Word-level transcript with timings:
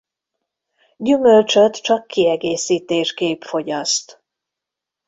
Gyümölcsöt 0.97 1.81
csak 1.81 2.07
kiegészítésképp 2.07 3.41
fogyaszt. 3.43 4.23